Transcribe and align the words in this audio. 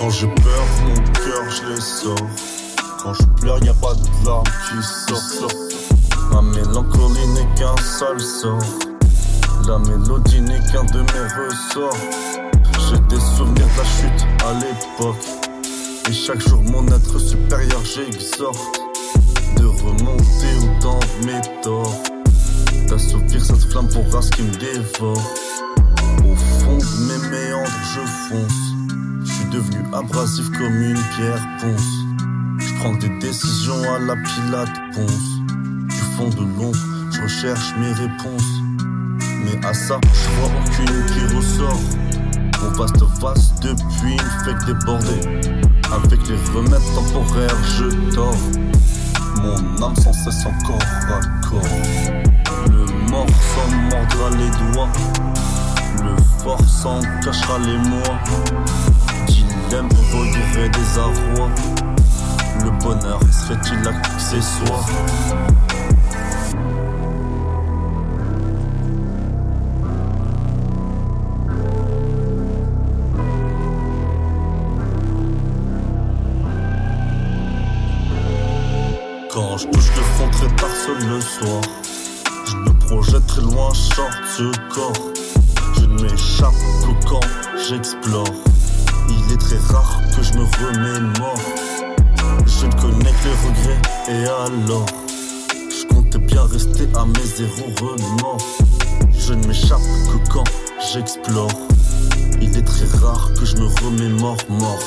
Quand 0.00 0.08
j'ai 0.08 0.28
peur, 0.28 0.64
mon 0.86 0.94
cœur, 0.94 1.50
je 1.50 1.74
les 1.74 1.80
sors. 1.80 2.16
Quand 3.02 3.12
je 3.12 3.22
pleure, 3.38 3.62
y 3.62 3.68
a 3.68 3.74
pas 3.74 3.92
de 3.92 4.24
larmes 4.24 4.44
qui 4.66 4.82
sortent. 4.82 5.54
Ma 6.32 6.40
mélancolie 6.40 7.26
n'est 7.34 7.54
qu'un 7.54 7.76
seul 7.76 8.18
sort. 8.18 8.62
La 9.68 9.78
mélodie 9.78 10.40
n'est 10.40 10.60
qu'un 10.72 10.84
de 10.84 11.00
mes 11.00 11.26
ressorts. 11.36 11.98
J'ai 12.88 12.98
des 13.14 13.20
souvenirs 13.20 13.66
de 13.66 13.78
la 13.78 13.84
chute 13.84 14.26
à 14.42 14.54
l'époque. 14.54 15.22
Et 16.08 16.14
chaque 16.14 16.40
jour, 16.48 16.62
mon 16.62 16.88
être 16.88 17.18
supérieur, 17.18 17.82
j'exhorte 17.84 18.80
de 19.58 19.66
remonter 19.66 20.78
autant 20.78 21.00
mes 21.26 21.42
torts. 21.62 22.02
D'assouvir 22.88 23.44
cette 23.44 23.70
flamme 23.70 23.88
pour 23.88 24.22
ce 24.22 24.30
qui 24.30 24.44
me 24.44 24.54
dévore. 24.56 25.22
Au 26.24 26.34
fond 26.34 26.78
de 26.78 27.06
mes 27.06 27.28
méandres, 27.28 27.70
je 27.94 28.00
fonce. 28.00 28.79
Devenu 29.50 29.84
abrasif 29.92 30.48
comme 30.52 30.80
une 30.80 31.02
pierre 31.16 31.44
ponce. 31.60 31.82
Je 32.58 32.74
prends 32.78 32.94
des 32.94 33.08
décisions 33.18 33.82
à 33.92 33.98
la 33.98 34.14
pilate 34.14 34.70
ponce. 34.94 35.40
Du 35.88 35.96
fond 36.16 36.28
de 36.28 36.42
l'ombre, 36.56 36.78
je 37.10 37.20
recherche 37.22 37.74
mes 37.80 37.92
réponses. 37.92 38.60
Mais 39.44 39.66
à 39.66 39.74
ça, 39.74 39.98
je 40.04 40.30
vois 40.36 40.50
aucune 40.60 41.06
qui 41.06 41.34
ressort. 41.34 41.80
Mon 42.62 42.70
vaste 42.78 43.04
face 43.20 43.52
depuis 43.60 44.12
une 44.12 44.44
fake 44.44 44.66
débordée. 44.66 45.20
Avec 45.92 46.28
les 46.28 46.36
remèdes 46.54 46.94
temporaires, 46.94 47.64
je 47.64 48.14
dors. 48.14 48.36
Mon 49.42 49.84
âme 49.84 49.96
sans 49.96 50.12
cesse 50.12 50.46
encore 50.46 50.78
à 51.08 51.20
corps. 51.48 51.62
Le 52.70 53.10
mort 53.10 53.26
s'en 53.28 53.68
mordra 53.90 54.30
les 54.38 54.72
doigts. 54.72 54.92
Le 56.04 56.14
fort 56.40 56.64
s'en 56.68 57.00
cachera 57.24 57.58
les 57.58 57.78
mois. 57.88 58.20
Dilemme 59.70 59.88
redirait 60.12 60.68
des 60.68 60.98
arrois. 60.98 61.48
Le 62.64 62.70
bonheur 62.82 63.20
serait-il 63.30 63.86
accessoire? 63.86 64.84
Quand 79.32 79.56
je 79.56 79.66
touche 79.68 79.90
le 79.94 80.02
fond 80.02 80.28
très 80.32 80.48
tard 80.56 80.68
seul 80.84 81.08
le 81.08 81.20
soir, 81.20 81.60
je 82.44 82.56
me 82.56 82.72
projette 82.88 83.26
très 83.28 83.42
loin, 83.42 83.72
short 83.72 84.10
ce 84.36 84.50
corps. 84.74 84.92
Je 85.76 85.86
ne 85.86 86.02
m'échappe 86.02 86.54
que 86.82 87.08
quand 87.08 87.20
j'explore. 87.68 88.49
Très 89.40 89.58
rare 89.72 90.00
que 90.16 90.22
je 90.22 90.32
me 90.34 90.44
remémore. 90.44 91.40
Je 92.46 92.66
ne 92.66 92.72
connais 92.72 93.12
que 93.12 93.24
les 93.24 93.38
regrets 93.48 93.82
et 94.08 94.24
alors? 94.46 94.86
Je 95.48 95.86
comptais 95.86 96.18
bien 96.18 96.44
rester 96.44 96.88
à 96.94 97.04
mes 97.06 97.26
zéro 97.36 97.70
remords. 97.80 98.46
Je 99.18 99.34
ne 99.34 99.46
m'échappe 99.46 99.80
que 99.80 100.28
quand 100.28 100.44
j'explore. 100.92 101.50
Il 102.40 102.56
est 102.56 102.62
très 102.62 102.86
rare 102.98 103.30
que 103.38 103.44
je 103.44 103.56
me 103.56 103.66
remémore 103.84 104.36
mort. 104.48 104.78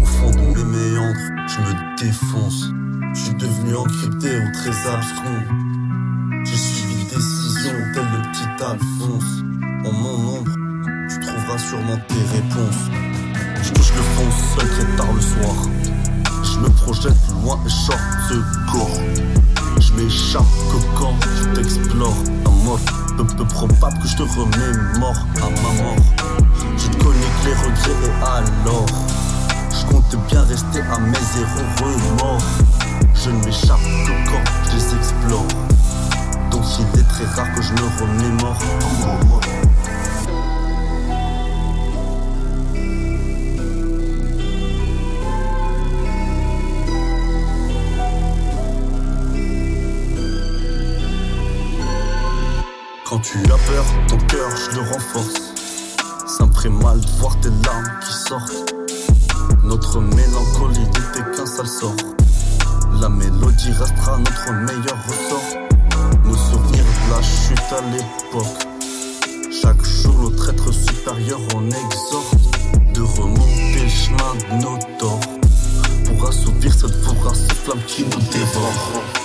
Au 0.00 0.04
fond 0.04 0.30
de 0.30 0.62
mes 0.62 0.90
méandres, 0.90 1.18
je 1.46 1.60
me 1.60 1.96
défonce. 1.98 2.64
Je 3.14 3.20
suis 3.20 3.34
devenu 3.34 3.76
encrypté 3.76 4.36
au 4.36 4.52
très 4.52 4.90
abscon. 4.90 5.42
J'ai 6.44 6.56
suivi 6.56 7.04
des 7.04 7.16
décisions 7.16 7.78
tel 7.94 8.04
le 8.04 8.22
petit 8.30 8.64
Alphonse. 8.64 9.42
En 9.84 9.92
mon 9.92 10.38
ombre, 10.38 10.52
tu 11.08 11.20
trouveras 11.20 11.58
sûrement 11.58 11.98
tes 12.08 12.36
réponses. 12.36 13.07
Je 13.62 13.70
touche 13.70 13.92
le 13.94 14.02
fond 14.02 14.30
seul 14.56 14.68
très 14.68 14.96
tard 14.96 15.12
le 15.14 15.20
soir. 15.20 15.54
Je 16.42 16.58
me 16.58 16.68
projette 16.70 17.14
loin 17.42 17.58
et 17.66 17.68
short 17.68 18.00
ce 18.28 18.34
corps. 18.70 19.00
Je 19.80 19.92
m'échappe 19.92 20.44
que 20.70 20.98
quand 20.98 21.14
je 21.36 21.44
t'explore. 21.54 22.16
Un 22.46 22.64
mort 22.64 22.80
peu, 23.16 23.24
peu 23.24 23.44
probable 23.44 23.98
que 24.00 24.08
je 24.08 24.16
te 24.16 24.22
remémore 24.22 25.26
à 25.42 25.50
ma 25.50 25.82
mort. 25.82 25.96
Je 26.76 26.88
connais 26.98 27.30
que 27.42 27.46
les 27.46 27.54
regrets 27.54 28.06
et 28.06 28.24
alors. 28.24 28.86
Je 29.70 29.86
compte 29.86 30.16
bien 30.28 30.42
rester 30.42 30.80
à 30.80 30.98
mes 30.98 31.24
zéro 31.34 31.60
remords. 31.80 32.42
Je 33.14 33.30
ne 33.30 33.44
m'échappe 33.44 33.78
que 34.06 34.30
quand 34.30 34.44
je 34.70 34.76
les 34.76 34.96
explore. 34.96 35.46
Donc 36.50 36.64
il 36.78 37.00
est 37.00 37.04
très 37.04 37.24
rare 37.24 37.52
que 37.54 37.62
je 37.62 37.72
me 37.72 38.00
remémore. 38.00 39.57
Quand 53.08 53.20
tu 53.20 53.38
as 53.38 53.72
peur, 53.72 53.86
ton 54.06 54.18
cœur, 54.18 54.50
je 54.54 54.76
le 54.76 54.82
renforce. 54.82 55.54
Ça 56.26 56.44
me 56.44 56.52
ferait 56.52 56.68
mal 56.68 57.00
de 57.00 57.06
voir 57.18 57.40
tes 57.40 57.48
larmes 57.64 57.90
qui 58.04 58.12
sortent. 58.12 58.74
Notre 59.64 60.02
mélancolie 60.02 60.80
n'était 60.80 61.34
qu'un 61.34 61.46
sale 61.46 61.68
sort. 61.68 61.96
La 63.00 63.08
mélodie 63.08 63.72
restera 63.72 64.18
notre 64.18 64.52
meilleur 64.52 64.98
ressort. 65.06 65.58
Nos 66.22 66.36
souvenirs 66.36 66.84
de 66.84 67.10
la 67.10 67.22
chute 67.22 67.72
à 67.72 67.80
l'époque. 67.92 68.66
Chaque 69.62 69.82
jour, 69.86 70.30
notre 70.30 70.50
être 70.50 70.70
supérieur 70.70 71.40
en 71.54 71.64
exhorte 71.64 72.92
de 72.92 73.00
remonter 73.00 73.84
le 73.84 73.88
chemin 73.88 74.34
de 74.34 74.62
nos 74.62 74.78
torts. 74.98 75.20
Pour 76.04 76.28
assouvir 76.28 76.74
cette 76.74 76.96
vorace 77.04 77.48
flamme 77.64 77.80
qui 77.86 78.02
nous 78.02 78.20
dévore. 78.30 79.17